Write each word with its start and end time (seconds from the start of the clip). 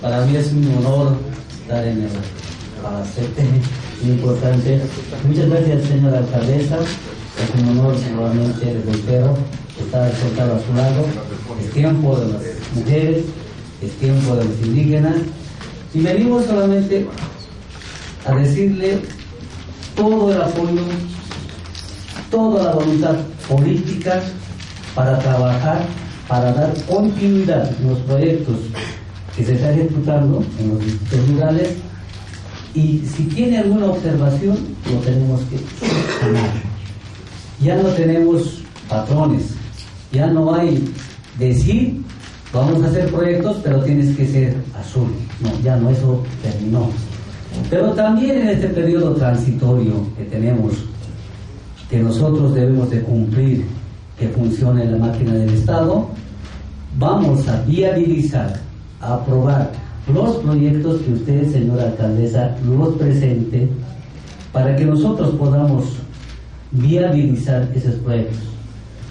para 0.00 0.24
mí 0.24 0.36
es 0.36 0.52
un 0.52 0.66
honor 0.78 1.16
estar 1.62 1.86
en 1.86 2.02
el 2.02 2.10
Palacete, 2.82 3.42
muy 4.02 4.12
importante. 4.12 4.80
Muchas 5.26 5.48
gracias, 5.50 5.84
señora 5.84 6.18
alcaldesa. 6.18 6.78
Es 6.78 7.62
un 7.62 7.68
honor 7.70 7.94
nuevamente, 8.14 8.64
les 8.66 8.86
reitero, 8.86 9.36
estar 9.78 10.12
sentado 10.16 10.54
a 10.54 10.60
su 10.60 10.74
lado. 10.74 11.04
Es 11.60 11.70
tiempo 11.72 12.16
de 12.16 12.32
las 12.32 12.42
mujeres, 12.74 13.24
es 13.82 13.92
tiempo 13.92 14.36
de 14.36 14.44
los 14.44 14.66
indígenas. 14.66 15.16
Y 15.92 16.00
venimos 16.00 16.46
solamente 16.46 17.06
a 18.26 18.34
decirle 18.34 19.00
todo 19.94 20.32
el 20.32 20.40
apoyo, 20.40 20.82
toda 22.30 22.64
la 22.64 22.72
voluntad 22.72 23.16
política 23.48 24.22
para 24.94 25.18
trabajar, 25.18 25.84
para 26.26 26.52
dar 26.52 26.72
continuidad 26.86 27.70
en 27.80 27.90
los 27.90 27.98
proyectos 28.00 28.56
que 29.36 29.44
se 29.44 29.54
está 29.54 29.72
ejecutando 29.72 30.44
en 30.58 30.68
los 30.70 30.84
distritos 30.84 31.28
rurales 31.28 31.68
y 32.74 33.02
si 33.06 33.24
tiene 33.24 33.58
alguna 33.58 33.86
observación 33.86 34.56
lo 34.90 34.98
tenemos 35.00 35.40
que 35.42 35.58
sanar. 36.20 36.50
Ya 37.60 37.76
no 37.76 37.88
tenemos 37.90 38.62
patrones, 38.88 39.54
ya 40.12 40.26
no 40.26 40.54
hay 40.54 40.92
decir 41.38 42.00
vamos 42.52 42.82
a 42.82 42.88
hacer 42.88 43.10
proyectos 43.10 43.58
pero 43.62 43.82
tienes 43.82 44.16
que 44.16 44.26
ser 44.26 44.56
azul. 44.78 45.08
No, 45.40 45.50
ya 45.62 45.76
no, 45.76 45.90
eso 45.90 46.22
terminó. 46.42 46.90
Pero 47.68 47.90
también 47.92 48.42
en 48.42 48.48
este 48.50 48.68
periodo 48.68 49.14
transitorio 49.14 50.06
que 50.16 50.24
tenemos, 50.24 50.72
que 51.88 51.98
nosotros 51.98 52.54
debemos 52.54 52.90
de 52.90 53.00
cumplir 53.02 53.66
que 54.18 54.28
funcione 54.28 54.84
la 54.84 54.98
máquina 54.98 55.32
del 55.34 55.50
Estado, 55.54 56.08
vamos 56.98 57.48
a 57.48 57.62
viabilizar, 57.62 58.60
aprobar 59.00 59.72
los 60.12 60.36
proyectos 60.36 61.00
que 61.02 61.12
usted, 61.12 61.52
señora 61.52 61.84
alcaldesa, 61.84 62.56
los 62.66 62.94
presente 62.94 63.68
para 64.52 64.74
que 64.76 64.84
nosotros 64.84 65.30
podamos 65.36 65.84
viabilizar 66.72 67.68
esos 67.74 67.94
proyectos. 67.96 68.38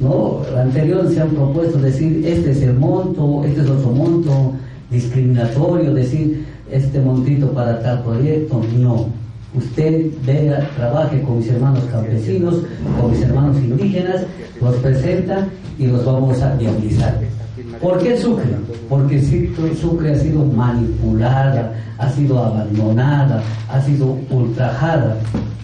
¿No? 0.00 0.40
Anterior 0.56 1.08
se 1.12 1.20
han 1.20 1.30
propuesto 1.30 1.78
decir 1.78 2.26
este 2.26 2.50
es 2.50 2.62
el 2.62 2.74
monto, 2.74 3.42
este 3.44 3.60
es 3.60 3.70
otro 3.70 3.90
monto, 3.90 4.52
discriminatorio, 4.90 5.94
decir 5.94 6.44
este 6.70 7.00
montito 7.00 7.50
para 7.52 7.80
tal 7.80 8.02
proyecto, 8.02 8.60
no. 8.78 9.06
Usted 9.54 10.06
vea, 10.26 10.68
trabaje 10.76 11.22
con 11.22 11.38
mis 11.38 11.48
hermanos 11.48 11.84
campesinos, 11.92 12.56
con 13.00 13.12
mis 13.12 13.22
hermanos 13.22 13.56
indígenas, 13.58 14.22
los 14.60 14.74
presenta 14.76 15.46
y 15.78 15.86
los 15.86 16.04
vamos 16.04 16.42
a 16.42 16.54
viabilizar. 16.56 17.20
¿Por 17.80 17.98
qué 18.02 18.16
Sucre? 18.16 18.44
Porque 18.88 19.22
Sucre 19.80 20.12
ha 20.12 20.18
sido 20.18 20.44
manipulada, 20.44 21.72
ha 21.98 22.10
sido 22.10 22.42
abandonada, 22.42 23.42
ha 23.68 23.80
sido 23.80 24.18
ultrajada 24.30 25.16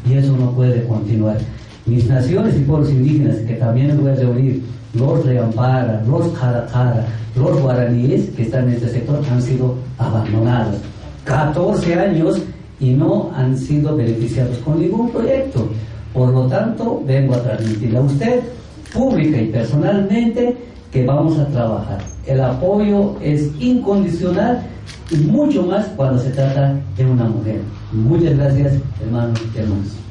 y 0.08 0.14
eso 0.14 0.36
no 0.36 0.52
puede 0.52 0.84
continuar. 0.86 1.38
Mis 1.86 2.08
naciones 2.08 2.56
y 2.56 2.60
pueblos 2.60 2.90
indígenas, 2.90 3.36
que 3.38 3.54
también 3.54 4.00
voy 4.00 4.12
a 4.12 4.14
reunir, 4.14 4.62
los 4.94 5.24
Reampara, 5.24 6.02
los 6.06 6.28
Caracara, 6.28 7.06
los 7.34 7.60
guaraníes 7.60 8.30
que 8.30 8.42
están 8.42 8.68
en 8.68 8.74
este 8.74 8.88
sector 8.88 9.20
han 9.30 9.42
sido 9.42 9.74
abandonados. 9.98 10.76
14 11.24 11.94
años 11.94 12.40
y 12.78 12.90
no 12.90 13.30
han 13.34 13.56
sido 13.56 13.96
beneficiados 13.96 14.58
con 14.58 14.80
ningún 14.80 15.10
proyecto. 15.10 15.68
Por 16.12 16.30
lo 16.32 16.46
tanto, 16.46 17.02
vengo 17.06 17.34
a 17.34 17.42
transmitirle 17.42 17.98
a 17.98 18.02
usted, 18.02 18.40
pública 18.92 19.40
y 19.40 19.46
personalmente, 19.46 20.56
que 20.92 21.04
vamos 21.04 21.38
a 21.38 21.46
trabajar. 21.46 21.98
El 22.26 22.40
apoyo 22.40 23.16
es 23.20 23.50
incondicional 23.60 24.62
y 25.10 25.16
mucho 25.16 25.64
más 25.64 25.86
cuando 25.96 26.18
se 26.18 26.30
trata 26.30 26.74
de 26.96 27.04
una 27.04 27.24
mujer. 27.24 27.60
Muchas 27.92 28.36
gracias, 28.36 28.74
hermanos 29.00 29.40
y 29.54 29.58
hermanos. 29.58 30.00